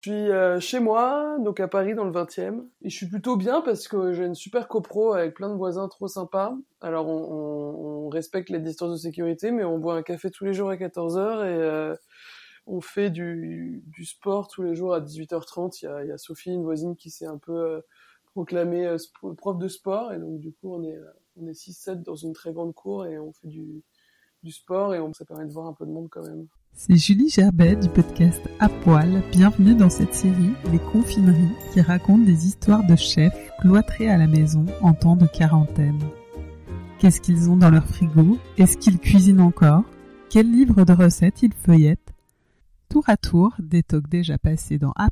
[0.00, 3.36] Je suis euh, chez moi, donc à Paris dans le 20e, et je suis plutôt
[3.36, 6.56] bien parce que j'ai une super copro avec plein de voisins trop sympas.
[6.80, 10.44] Alors on, on- on respecte les distances de sécurité, mais on boit un café tous
[10.46, 11.94] les jours à 14h et euh,
[12.66, 15.82] on fait du, du sport tous les jours à 18h30.
[15.82, 17.80] Il y a, il y a Sophie, une voisine, qui s'est un peu euh,
[18.32, 18.96] proclamée euh,
[19.36, 20.98] prof de sport, et donc du coup on est,
[21.40, 23.82] on est 6-7 dans une très grande cour et on fait du,
[24.44, 26.46] du sport et on, ça permet de voir un peu de monde quand même.
[26.72, 28.68] C'est Julie Gerbet du podcast À.
[29.32, 34.26] Bienvenue dans cette série Les Confineries qui raconte des histoires de chefs cloîtrés à la
[34.26, 36.00] maison en temps de quarantaine.
[36.98, 38.38] Qu'est-ce qu'ils ont dans leur frigo?
[38.56, 39.84] Est-ce qu'ils cuisinent encore?
[40.30, 42.14] Quels livres de recettes ils feuillettent?
[42.88, 45.10] Tour à tour, des talks déjà passés dans À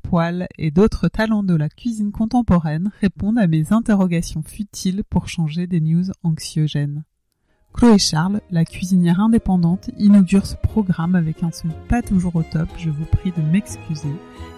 [0.59, 5.81] et d'autres talents de la cuisine contemporaine répondent à mes interrogations futiles pour changer des
[5.81, 7.05] news anxiogènes.
[7.75, 12.69] Chloé Charles, la cuisinière indépendante, inaugure ce programme avec un son pas toujours au top,
[12.77, 14.13] je vous prie de m'excuser,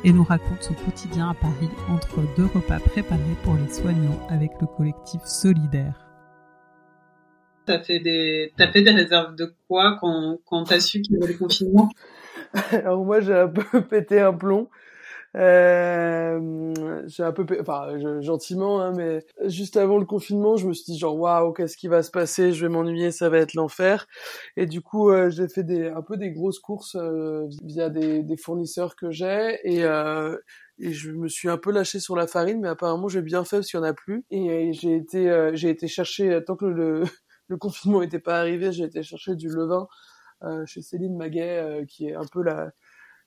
[0.04, 4.52] et nous raconte son quotidien à Paris entre deux repas préparés pour les soignants avec
[4.60, 6.06] le collectif Solidaire.
[7.66, 11.22] T'as fait des, t'as fait des réserves de quoi quand, quand t'as su qu'il y
[11.22, 11.90] avait le confinement?
[12.72, 14.68] Alors moi j'ai un peu pété un plomb.
[15.36, 16.72] Euh,
[17.06, 20.98] j'ai un peu, enfin gentiment, hein, mais juste avant le confinement, je me suis dit
[20.98, 22.52] genre waouh, qu'est-ce qui va se passer?
[22.52, 24.06] Je vais m'ennuyer, ça va être l'enfer.
[24.56, 28.22] Et du coup, euh, j'ai fait des un peu des grosses courses euh, via des,
[28.22, 30.36] des fournisseurs que j'ai et euh,
[30.78, 33.58] et je me suis un peu lâché sur la farine, mais apparemment j'ai bien fait
[33.58, 34.24] parce qu'il y en a plus.
[34.30, 37.04] Et j'ai été euh, j'ai été chercher tant que le
[37.48, 39.86] le confinement n'était pas arrivé, j'ai été chercher du levain
[40.42, 42.70] euh, chez Céline Maguet, euh, qui est un peu la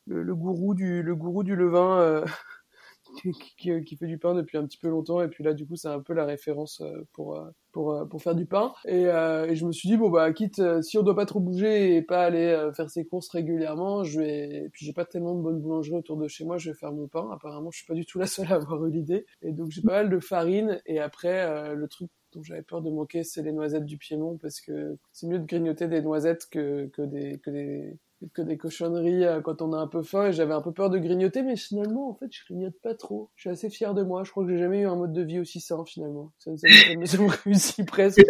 [0.05, 2.25] le, le gourou du le gourou du levain euh,
[3.21, 5.21] qui, qui, qui fait du pain depuis un petit peu longtemps.
[5.21, 8.05] Et puis là du coup c'est un peu la référence euh, pour euh, pour euh,
[8.05, 8.73] pour faire du pain.
[8.85, 11.25] Et, euh, et je me suis dit bon bah quitte euh, si on doit pas
[11.25, 14.93] trop bouger et pas aller euh, faire ses courses régulièrement je vais et puis j'ai
[14.93, 17.29] pas tellement de bonnes boulangeries autour de chez moi je vais faire mon pain.
[17.31, 19.25] Apparemment je suis pas du tout la seule à avoir eu l'idée.
[19.41, 20.81] Et donc j'ai pas mal de farine.
[20.85, 24.37] Et après euh, le truc dont j'avais peur de manquer c'est les noisettes du Piémont
[24.41, 27.97] parce que c'est mieux de grignoter des noisettes que que des que des
[28.33, 30.89] que des cochonneries euh, quand on a un peu faim et j'avais un peu peur
[30.89, 33.29] de grignoter mais finalement en fait je grignote pas trop.
[33.35, 34.23] Je suis assez fier de moi.
[34.23, 36.31] Je crois que j'ai jamais eu un mode de vie aussi sain finalement.
[36.39, 38.21] Ça, ça, ça, me- réussit presque.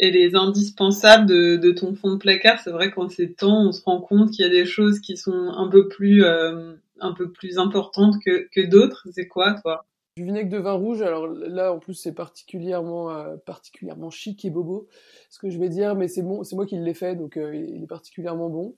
[0.00, 3.72] Et les indispensables de, de ton fond de placard, c'est vrai qu'en ces temps, on
[3.72, 7.12] se rend compte qu'il y a des choses qui sont un peu plus, euh, un
[7.12, 9.06] peu plus importantes que, que d'autres.
[9.12, 9.87] C'est quoi, toi?
[10.18, 11.00] Du vinaigre de vin rouge.
[11.00, 14.88] Alors là en plus c'est particulièrement euh, particulièrement chic et bobo
[15.30, 17.54] ce que je vais dire mais c'est bon c'est moi qui l'ai fait donc euh,
[17.54, 18.74] il est particulièrement bon.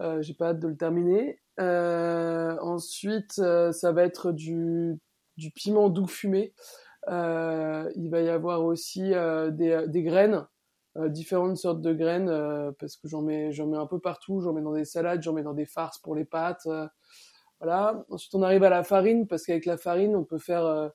[0.00, 1.40] Euh, j'ai pas hâte de le terminer.
[1.58, 5.00] Ensuite ça va être du
[5.36, 6.54] du piment doux fumé.
[7.08, 10.46] Il va y avoir aussi des, des graines
[10.94, 14.40] différentes sortes de graines parce que j'en mets j'en mets un peu partout.
[14.42, 16.68] J'en mets dans des salades j'en mets dans des farces pour les pâtes
[17.60, 18.04] voilà.
[18.10, 20.88] Ensuite, on arrive à la farine parce qu'avec la farine, on peut faire, euh,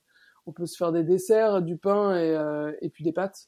[0.45, 3.47] on peut se faire des desserts, du pain et, euh, et puis des pâtes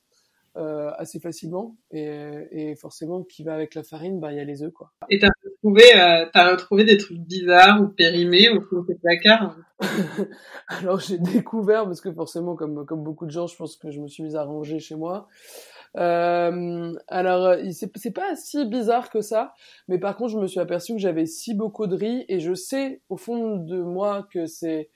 [0.58, 1.76] euh, assez facilement.
[1.92, 4.92] Et, et forcément, qui va avec la farine, bah il y a les œufs quoi.
[5.10, 8.96] Et t'as retrouvé, euh, t'as retrouvé des trucs bizarres ou périmés au fond de tes
[8.96, 9.58] placards
[10.70, 14.00] Alors j'ai découvert parce que forcément, comme comme beaucoup de gens, je pense que je
[14.00, 15.28] me suis mise à ranger chez moi.
[15.98, 19.54] Euh, alors, euh, c'est pas si bizarre que ça,
[19.88, 22.54] mais par contre, je me suis aperçu que j'avais six bocaux de riz et je
[22.54, 24.90] sais au fond de moi que c'est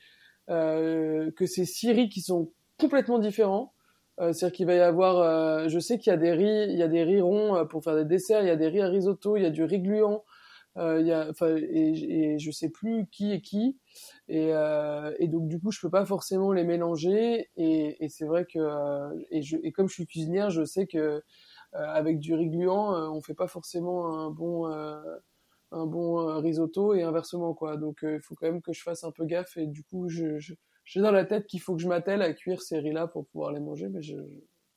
[0.50, 3.74] euh, que c'est six riz qui sont complètement différents.
[4.20, 6.78] Euh, C'est-à-dire qu'il va y avoir, euh, je sais qu'il y a des riz, il
[6.78, 8.82] y a des riz ronds euh, pour faire des desserts, il y a des riz
[8.82, 10.24] à risotto, il y a du riz gluant,
[10.80, 13.78] euh, y a, et, et je sais plus qui est qui.
[14.28, 17.50] Et, euh, et donc du coup, je peux pas forcément les mélanger.
[17.58, 20.88] Et, et c'est vrai que euh, et, je, et comme je suis cuisinière, je sais
[20.88, 21.22] que euh,
[21.74, 24.68] avec du riz gluant, euh, on fait pas forcément un bon
[25.72, 27.78] un bon risotto et inversement quoi.
[27.78, 29.58] Donc il faut quand même que je fasse un peu gaffe.
[29.58, 30.40] Et du coup, je
[30.86, 33.28] j'ai dans la tête qu'il faut que je m'attelle à cuire ces riz là pour
[33.28, 34.16] pouvoir les manger, mais je-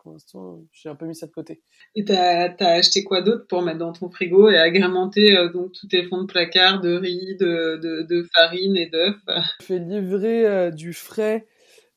[0.02, 1.62] pour l'instant, j'ai un peu mis ça de côté.
[1.94, 5.72] Et t'as, t'as acheté quoi d'autre pour mettre dans ton frigo et agrémenter euh, donc
[5.72, 9.16] tous tes fonds de placard de riz, de, de, de farine et d'œufs?
[9.60, 11.46] Je fais livrer euh, du frais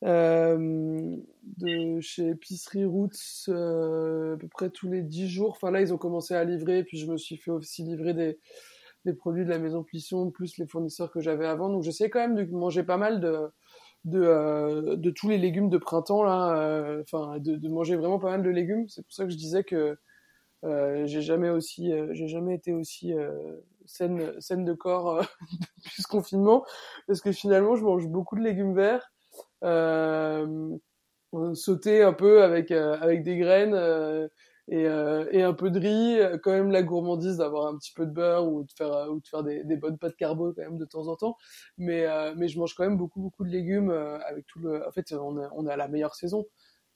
[0.04, 1.16] euh,
[1.58, 5.52] de chez Épicerie Roots à peu près tous les 10 jours.
[5.52, 8.38] Enfin là, ils ont commencé à livrer, puis je me suis fait aussi livrer des,
[9.06, 11.70] des produits de la maison Plisson, plus les fournisseurs que j'avais avant.
[11.70, 13.48] Donc j'essaie quand même de manger pas mal de
[14.06, 18.20] de, euh, de tous les légumes de printemps là, euh, enfin de, de, manger vraiment
[18.20, 18.88] pas mal de légumes.
[18.88, 19.98] C'est pour ça que je disais que
[20.64, 23.14] euh, j'ai jamais aussi, euh, j'ai jamais été aussi
[23.86, 25.22] saine, saine de corps
[25.84, 26.66] depuis ce confinement,
[27.08, 29.12] parce que finalement je mange beaucoup de légumes verts,
[31.54, 34.30] sautés un peu avec avec des graines
[34.68, 37.94] et, euh, et un peu de riz, euh, quand même la gourmandise d'avoir un petit
[37.94, 40.54] peu de beurre ou de faire euh, ou de faire des, des bonnes pâtes carbo
[40.54, 41.38] quand même de temps en temps.
[41.78, 44.88] Mais euh, mais je mange quand même beaucoup beaucoup de légumes avec tout le.
[44.88, 46.46] En fait, on est on est à la meilleure saison.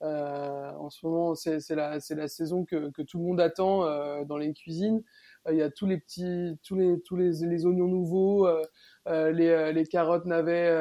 [0.01, 3.41] Euh, en ce moment, c'est c'est la c'est la saison que que tout le monde
[3.41, 3.83] attend
[4.25, 5.03] dans les cuisines.
[5.49, 8.47] Il y a tous les petits tous les tous les les oignons nouveaux.
[9.07, 10.71] les, les carottes, navets,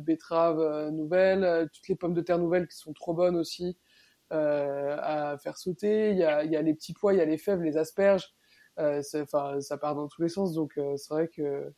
[0.00, 3.76] betteraves nouvelles, toutes les pommes de terre nouvelles qui sont trop bonnes aussi.
[4.30, 6.10] Euh, à faire sauter.
[6.10, 7.78] Il y a, il y a les petits pois, il y a les fèves, les
[7.78, 8.34] asperges.
[8.78, 10.52] Euh, enfin, ça part dans tous les sens.
[10.52, 11.72] Donc euh, c'est vrai que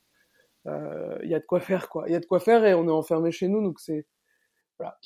[0.66, 2.04] il y a de quoi faire, quoi.
[2.08, 4.04] Il y a de quoi faire et on est enfermé chez nous, donc c'est
[4.78, 4.98] voilà.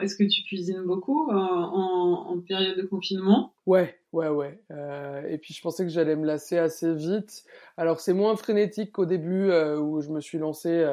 [0.00, 3.54] Est-ce que tu cuisines beaucoup en, en, période de confinement?
[3.66, 4.60] Ouais, ouais, ouais.
[4.70, 7.44] Euh, et puis je pensais que j'allais me lasser assez vite.
[7.76, 10.84] Alors c'est moins frénétique qu'au début euh, où je me suis lancé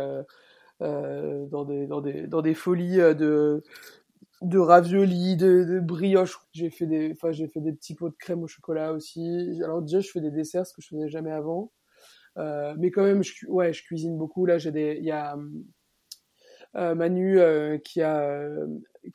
[0.79, 3.63] dans des dans des dans des folies de
[4.43, 6.37] de raviolis, de, de brioche.
[6.53, 9.59] J'ai fait des, enfin j'ai fait des petits pots de crème au chocolat aussi.
[9.63, 11.71] Alors déjà je fais des desserts, ce que je faisais jamais avant.
[12.37, 14.45] Euh, mais quand même, je, ouais, je cuisine beaucoup.
[14.45, 15.37] Là, j'ai des, il y a
[16.75, 18.67] euh, Manu euh, qui a, euh,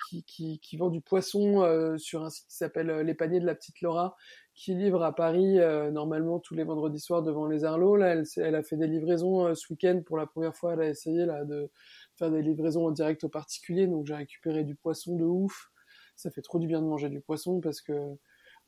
[0.09, 3.47] qui, qui, qui, vend du poisson euh, sur un site qui s'appelle Les Paniers de
[3.47, 4.17] la Petite Laura,
[4.55, 5.59] qui livre à Paris
[5.93, 7.97] normalement tous les vendredis soirs devant les Arlots.
[7.97, 10.75] Là, elle, elle a fait des livraisons ce week-end pour la première fois.
[10.75, 11.71] Elle a essayé là de
[12.19, 15.70] faire des livraisons en direct aux particuliers, donc j'ai récupéré du poisson de ouf.
[16.17, 17.93] Ça fait trop du bien de manger du poisson parce que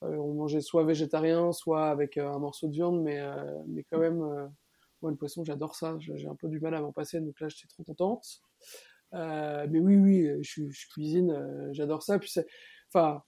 [0.03, 3.35] euh, on mangeait soit végétarien, soit avec euh, un morceau de viande, mais euh,
[3.69, 4.19] mais quand même,
[5.03, 5.97] moi le poisson j'adore ça.
[5.99, 8.41] J'ai un peu du mal à m'en passer, donc là j'étais trop contente.
[9.13, 12.19] mais oui, oui, je, cuisine, j'adore ça.
[12.93, 13.23] Enfin,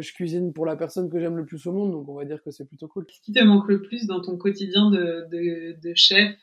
[0.00, 2.42] je cuisine pour la personne que j'aime le plus au monde, donc on va dire
[2.42, 3.06] que c'est plutôt cool.
[3.06, 6.36] Qu'est-ce qui te manque le plus dans ton quotidien de, chef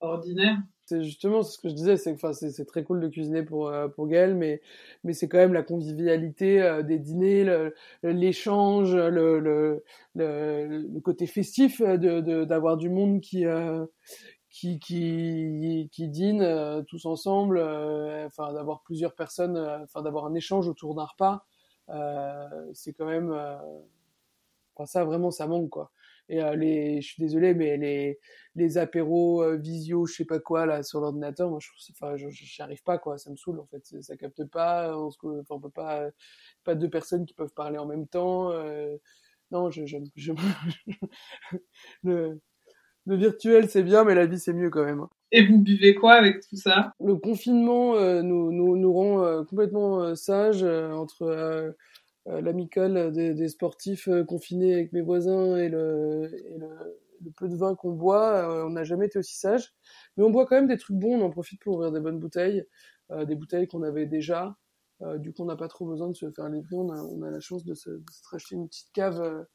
[0.00, 0.58] ordinaire?
[0.86, 3.88] C'est justement ce que je disais, c'est enfin c'est très cool de cuisiner pour euh,
[3.88, 4.60] pour Gaël, mais
[5.04, 7.70] mais c'est quand même la convivialité euh, des dîners,
[8.02, 9.84] l'échange, le le,
[10.14, 13.86] le, le, côté festif de d'avoir du monde qui euh,
[14.50, 17.58] qui qui qui dîne tous ensemble,
[18.26, 21.44] enfin d'avoir plusieurs personnes, enfin d'avoir un échange autour d'un repas,
[22.74, 23.32] c'est quand même,
[24.74, 25.92] enfin ça vraiment ça manque quoi.
[26.28, 28.18] Et euh, les, je suis désolé, mais les,
[28.54, 32.62] les apéros euh, visio, je sais pas quoi, là, sur l'ordinateur, moi, je enfin, j'y
[32.62, 33.18] arrive pas, quoi.
[33.18, 33.84] Ça me saoule, en fait.
[34.02, 34.96] Ça capte pas.
[34.96, 36.08] On, se, enfin, on peut pas,
[36.64, 38.50] pas deux personnes qui peuvent parler en même temps.
[38.52, 38.96] Euh,
[39.50, 40.32] non, je, je, je
[42.02, 42.40] le,
[43.06, 45.00] le virtuel, c'est bien, mais la vie, c'est mieux quand même.
[45.00, 45.10] Hein.
[45.32, 46.92] Et vous buvez quoi avec tout ça?
[47.00, 51.72] Le confinement euh, nous, nous, nous rend euh, complètement sages entre euh,
[52.26, 56.68] l'amicale des, des, sportifs euh, confinés avec mes voisins et le, et le,
[57.24, 59.74] le peu de vin qu'on boit, euh, on n'a jamais été aussi sage.
[60.16, 62.18] Mais on boit quand même des trucs bons, on en profite pour ouvrir des bonnes
[62.18, 62.64] bouteilles,
[63.26, 64.56] des bouteilles qu'on avait déjà.
[65.18, 66.76] du coup, on n'a pas trop besoin de se faire livrer.
[66.76, 69.46] On a, on a la chance de se, de se racheter une petite cave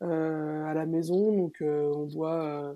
[0.00, 2.74] à la maison, donc on boit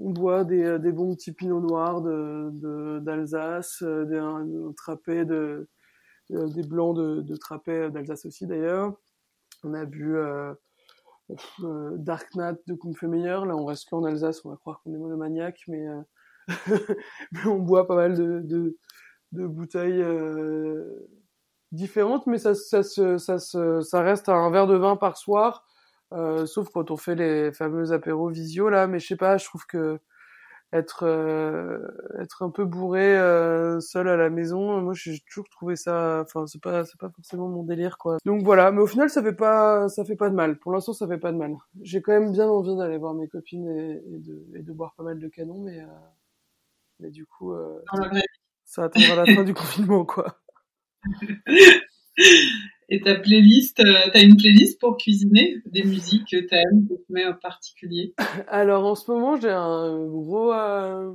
[0.00, 5.34] on boit des, des bons petits pinots noirs de d'Alsace, de, des un, un de
[5.34, 5.68] euh,
[6.30, 8.94] des blancs de, de Trappet d'Alsace aussi d'ailleurs.
[9.64, 10.54] On a vu euh,
[11.62, 13.46] euh, Dark Nat de Kung Fu Meilleur.
[13.46, 16.02] Là, on reste qu'en Alsace, on va croire qu'on est monomaniaque, mais, euh,
[17.32, 18.76] mais on boit pas mal de, de,
[19.32, 21.08] de bouteilles euh,
[21.72, 25.64] différentes, mais ça, ça, ça, ça, reste un verre de vin par soir,
[26.12, 28.86] euh, sauf quand on fait les fameux apéros visio là.
[28.86, 30.00] Mais je sais pas, je trouve que
[30.72, 31.78] être euh,
[32.20, 34.80] être un peu bourré euh, seul à la maison.
[34.80, 38.18] Moi j'ai toujours trouvé ça enfin c'est pas c'est pas forcément mon délire quoi.
[38.24, 38.70] Donc voilà.
[38.70, 40.58] Mais au final ça fait pas ça fait pas de mal.
[40.58, 41.56] Pour l'instant ça fait pas de mal.
[41.82, 44.94] J'ai quand même bien envie d'aller voir mes copines et, et, de et de boire
[44.94, 45.86] pas mal de canons mais euh,
[47.00, 47.82] mais du coup euh,
[48.64, 50.38] ça attendra la fin du confinement quoi
[52.92, 57.12] Et ta playlist, euh, t'as une playlist pour cuisiner Des musiques que t'aimes, que tu
[57.12, 58.14] mets en particulier?
[58.48, 60.52] Alors en ce moment, j'ai un gros...
[60.52, 61.14] Euh,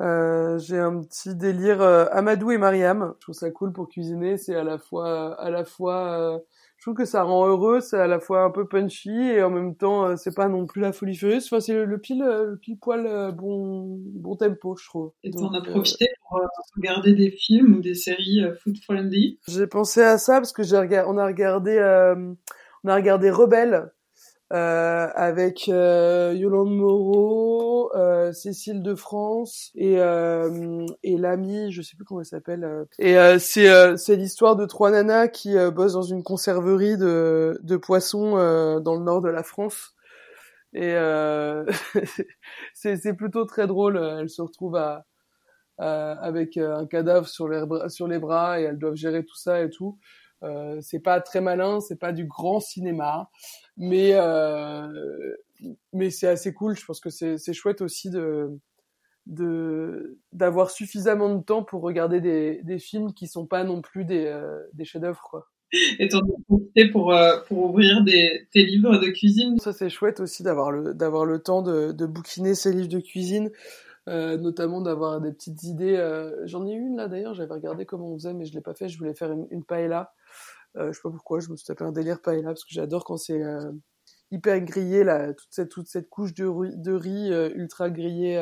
[0.00, 3.14] euh, j'ai un petit délire euh, Amadou et Mariam.
[3.16, 4.36] Je trouve ça cool pour cuisiner.
[4.36, 6.40] C'est à la fois, à la fois,
[6.84, 9.48] je trouve que ça rend heureux, c'est à la fois un peu punchy et en
[9.48, 11.46] même temps euh, c'est pas non plus la folie furieuse.
[11.46, 15.12] Enfin c'est le, pile le pile poil euh, bon bon tempo je trouve.
[15.22, 16.42] Et t'en as profité pour
[16.76, 19.38] regarder des films ou des séries food friendly?
[19.48, 21.78] J'ai pensé à ça parce que j'ai regardé on a regardé
[22.84, 23.86] on a regardé Rebelle euh,
[24.54, 32.04] avec euh, Yolande Moreau, euh, Cécile de France et euh, et l'ami, je sais plus
[32.04, 32.86] comment elle s'appelle.
[32.98, 38.32] Et c'est c'est l'histoire de trois nanas qui bossent dans une conserverie de de poissons
[38.80, 39.94] dans le nord de la France.
[40.72, 40.94] Et
[42.74, 43.96] c'est c'est plutôt très drôle.
[43.96, 45.04] Elles se retrouvent à
[45.78, 49.70] avec un cadavre sur les sur les bras et elles doivent gérer tout ça et
[49.70, 49.98] tout.
[50.42, 53.30] Euh, c'est pas très malin, c'est pas du grand cinéma,
[53.76, 54.86] mais euh,
[55.92, 56.76] mais c'est assez cool.
[56.76, 58.50] Je pense que c'est chouette aussi de
[59.26, 64.04] de d'avoir suffisamment de temps pour regarder des des films qui sont pas non plus
[64.04, 65.46] des euh, des chefs-d'œuvre quoi.
[65.98, 69.58] Et t'en as profité pour euh, pour ouvrir des tes livres de cuisine?
[69.58, 73.00] Ça c'est chouette aussi d'avoir le d'avoir le temps de de bouquiner ces livres de
[73.00, 73.50] cuisine.
[74.06, 75.96] Euh, notamment d'avoir des petites idées.
[75.96, 78.74] Euh, J'en ai une là d'ailleurs, j'avais regardé comment on faisait, mais je l'ai pas
[78.74, 78.86] fait.
[78.86, 80.12] Je voulais faire une, une paella.
[80.76, 83.04] Euh, je sais pas pourquoi, je me suis tapé un délire paella parce que j'adore
[83.04, 83.70] quand c'est euh,
[84.32, 88.36] hyper grillé là, toute cette toute cette couche de riz, de riz euh, ultra grillé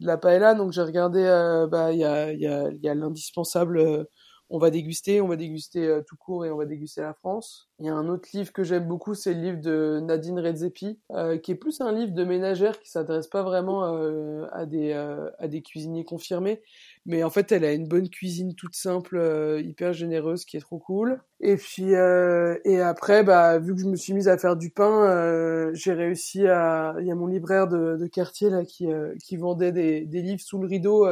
[0.00, 0.54] de la paella.
[0.54, 1.22] Donc j'ai regardé,
[1.70, 4.06] bah il y a y a il y a l'indispensable
[4.50, 7.68] on va déguster, on va déguster euh, tout court et on va déguster la France.
[7.78, 10.98] Il y a un autre livre que j'aime beaucoup, c'est le livre de Nadine Redzepi,
[11.12, 15.62] euh, qui est plus un livre de ménagère qui s'intéresse pas vraiment euh, à des
[15.62, 16.62] cuisiniers confirmés,
[17.06, 20.78] mais en fait elle a une bonne cuisine toute simple, hyper généreuse, qui est trop
[20.78, 21.22] cool.
[21.38, 25.70] Et puis et après, bah vu que je me suis mise à faire du pain,
[25.72, 26.94] j'ai réussi à.
[27.00, 31.06] Il y a mon libraire de, quartier là qui vendait des livres sous le rideau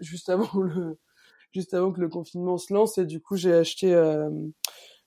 [0.00, 0.98] juste avant le
[1.52, 4.30] juste avant que le confinement se lance et du coup j'ai acheté euh,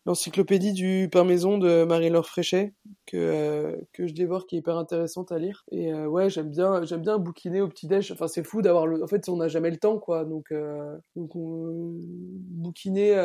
[0.05, 2.75] l'encyclopédie du pain maison de Marie-Laure Fréchet
[3.07, 5.63] que euh, que je dévore qui est hyper intéressante à lire.
[5.71, 8.11] Et euh, ouais j'aime bien j'aime bien bouquiner au petit déj.
[8.11, 10.25] Enfin c'est fou d'avoir le en fait on n'a jamais le temps quoi.
[10.25, 10.53] Donc
[11.15, 13.15] donc on bouquiner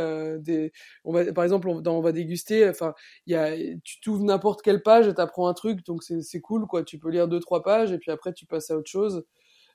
[0.40, 0.72] des
[1.04, 2.94] on va par exemple on, dans on va déguster enfin
[3.26, 6.40] il y a tu t'ouvres n'importe quelle page et t'apprends un truc donc c'est c'est
[6.40, 6.82] cool quoi.
[6.84, 9.24] Tu peux lire deux trois pages et puis après tu passes à autre chose.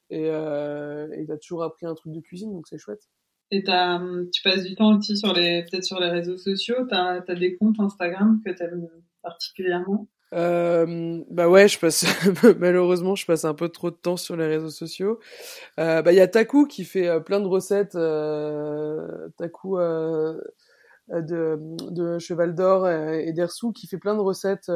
[0.10, 3.10] Et euh, et t'as toujours appris un truc de cuisine donc c'est chouette
[3.52, 6.86] et tu passes du temps aussi sur les, peut-être sur les réseaux sociaux.
[6.90, 8.88] T'as as des comptes Instagram que t'aimes
[9.22, 10.08] particulièrement?
[10.34, 12.06] Euh, bah ouais, je passe
[12.60, 15.20] malheureusement, je passe un peu trop de temps sur les réseaux sociaux.
[15.80, 17.96] Euh, bah il y a Taku qui fait euh, plein de recettes.
[17.96, 20.40] Euh, Taku euh,
[21.10, 21.58] de,
[21.92, 24.72] de Cheval d'Or et d'Ersou qui fait plein de recettes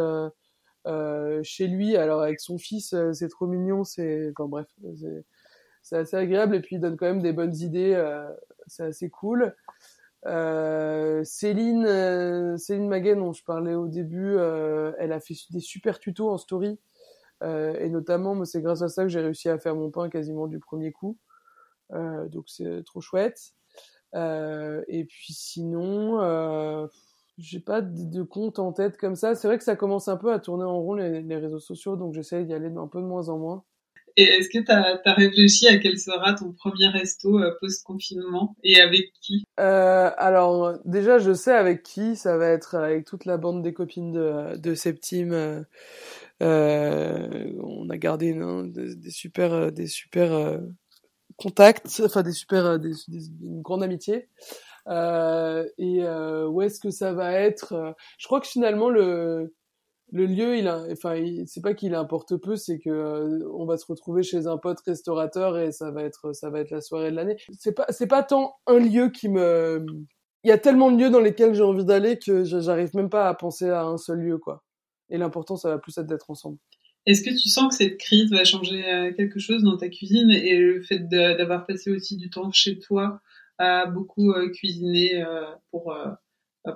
[1.44, 1.98] chez lui.
[1.98, 3.84] Alors avec son fils, c'est trop mignon.
[3.84, 4.68] C'est enfin bref,
[5.90, 7.94] c'est assez agréable et puis il donne quand même des bonnes idées.
[7.96, 8.30] Euh,
[8.68, 9.56] c'est assez cool.
[10.28, 14.38] Euh, Céline, euh, Céline Maguen dont je parlais au début,
[15.00, 16.80] elle a fait des super tutos en story.
[17.42, 20.60] Et notamment, c'est grâce à ça que j'ai réussi à faire mon pain quasiment du
[20.60, 21.18] premier coup.
[21.92, 23.54] donc c'est trop chouette.
[24.14, 26.20] et puis sinon,
[27.40, 29.34] j'ai pas de, compte en tête comme ça.
[29.34, 31.96] C'est vrai que ça commence un peu à tourner en rond les, les réseaux sociaux,
[31.96, 33.64] donc j'essaie d'y aller un peu de moins en moins.
[34.24, 39.12] Est-ce que tu as, réfléchi à quel sera ton premier resto euh, post-confinement et avec
[39.22, 39.46] qui?
[39.60, 42.16] Euh, Alors déjà, je sais avec qui.
[42.16, 45.66] Ça va être avec toute la bande des copines de, de Septime.
[46.42, 50.60] Euh, on a gardé des, super, des super
[51.38, 54.28] contacts, enfin des super, des, une grande amitié.
[54.88, 56.04] et
[56.48, 57.96] où est-ce que ça va être?
[58.18, 59.54] Je crois que finalement le
[60.12, 63.78] le lieu, il a, enfin, c'est pas qu'il importe peu, c'est que euh, on va
[63.78, 67.12] se retrouver chez un pote restaurateur et ça va être, ça va être la soirée
[67.12, 67.38] de l'année.
[67.58, 69.86] C'est pas, c'est pas tant un lieu qui me,
[70.44, 73.28] il y a tellement de lieux dans lesquels j'ai envie d'aller que j'arrive même pas
[73.30, 74.64] à penser à un seul lieu, quoi.
[75.10, 76.58] Et l'important, ça va plus être d'être ensemble.
[77.06, 80.30] Est-ce que tu sens que cette crise va changer euh, quelque chose dans ta cuisine
[80.32, 83.22] et le fait d'avoir passé aussi du temps chez toi
[83.58, 85.24] à beaucoup euh, cuisiner
[85.72, 85.94] pour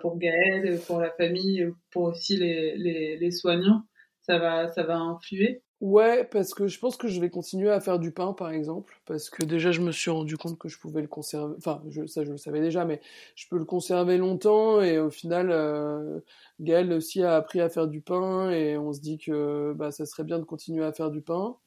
[0.02, 2.76] pour Gaël, pour la famille, pour aussi les,
[3.18, 3.84] les, soignants,
[4.22, 7.82] ça va, ça va influer Ouais, parce que je pense que je vais continuer à
[7.82, 10.80] faire du pain, par exemple, parce que déjà je me suis rendu compte que je
[10.80, 11.56] pouvais le conserver.
[11.58, 13.02] Enfin, ça je le savais déjà, mais
[13.36, 16.22] je peux le conserver longtemps et au final, euh,
[16.62, 20.06] Gaël aussi a appris à faire du pain et on se dit que bah ça
[20.06, 21.58] serait bien de continuer à faire du pain.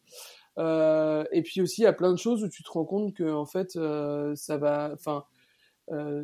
[0.59, 3.15] Euh, et puis aussi, il y a plein de choses où tu te rends compte
[3.15, 4.91] que en fait, euh, ça va.
[4.95, 5.25] Enfin,
[5.93, 6.23] euh,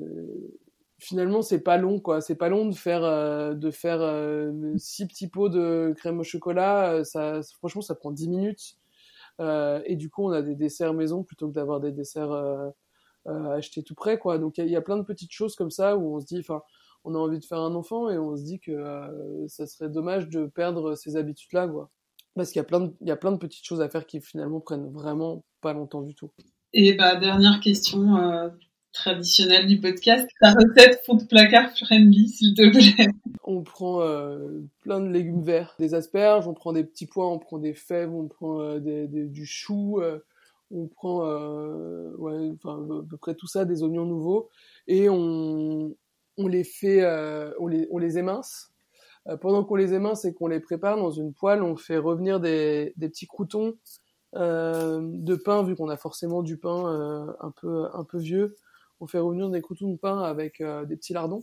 [1.03, 5.07] finalement c'est pas long quoi c'est pas long de faire euh, de faire euh, six
[5.07, 8.77] petits pots de crème au chocolat euh, ça franchement ça prend dix minutes
[9.41, 12.31] et du coup on a des desserts maison plutôt que d'avoir des desserts
[13.27, 16.15] achetés tout près quoi donc il y, a plein de petites choses comme ça où
[16.15, 16.63] on se dit enfin
[17.03, 20.29] on a envie de faire un enfant et on se dit que ça serait dommage
[20.29, 21.91] de perdre ces habitudes-là, quoi.
[22.37, 24.07] Parce qu'il y a plein de, il y a plein de petites choses à faire
[24.07, 26.31] qui finalement prennent vraiment pas longtemps du tout.
[26.73, 28.53] Et bah dernière question
[28.93, 33.09] traditionnelle du podcast, ta recette fond de placard friendly s'il te plaît.
[33.45, 37.39] On prend euh, plein de légumes verts, des asperges, on prend des petits pois, on
[37.39, 40.19] prend des fèves, on prend euh, des, des, du chou, euh,
[40.71, 44.49] on prend euh, ouais, enfin à peu près tout ça, des oignons nouveaux
[44.87, 45.95] et on
[46.39, 47.05] on les fait,
[47.59, 48.73] on les on les émince
[49.29, 52.41] euh, pendant qu'on les émince et qu'on les prépare dans une poêle, on fait revenir
[52.41, 53.75] des, des petits croutons
[54.35, 58.57] euh, de pain, vu qu'on a forcément du pain euh, un peu un peu vieux.
[59.03, 61.43] On fait revenir des croutons de pain avec des petits lardons.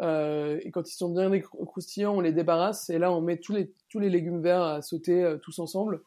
[0.00, 3.74] et quand ils sont bien croustillants, on les débarrasse et là on met tous les
[3.88, 6.02] tous les légumes verts à sauter tous ensemble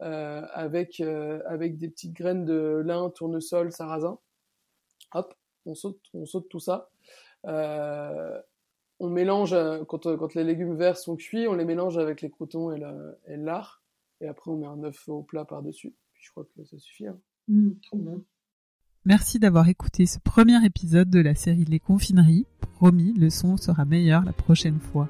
[0.00, 4.18] avec avec des petites graines de lin, tournesol, sarrasin.
[5.14, 5.34] Hop,
[5.64, 6.90] on saute on saute tout ça.
[7.46, 8.40] Euh,
[9.00, 12.20] on mélange, euh, quand, euh, quand les légumes verts sont cuits, on les mélange avec
[12.20, 12.80] les croutons et,
[13.26, 13.82] et l'art.
[14.20, 15.94] Et après, on met un œuf au plat par-dessus.
[16.12, 17.06] Puis je crois que ça suffit.
[17.06, 17.18] Hein.
[17.46, 18.07] Mmh, trop bon.
[19.08, 22.44] Merci d'avoir écouté ce premier épisode de la série Les Confineries.
[22.74, 25.08] Promis, le son sera meilleur la prochaine fois.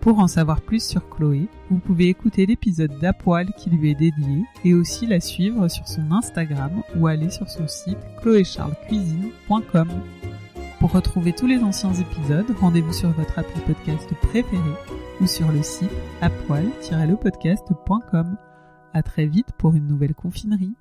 [0.00, 4.42] Pour en savoir plus sur Chloé, vous pouvez écouter l'épisode d'Apoil qui lui est dédié
[4.64, 9.88] et aussi la suivre sur son Instagram ou aller sur son site chloécharlescuisine.com.
[10.80, 14.58] Pour retrouver tous les anciens épisodes, rendez-vous sur votre appli podcast préféré
[15.20, 15.92] ou sur le site
[16.22, 18.36] apoil-lepodcast.com.
[18.94, 20.74] À très vite pour une nouvelle confinerie.